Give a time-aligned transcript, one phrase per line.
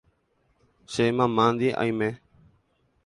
[0.91, 2.09] Che mamándi aime.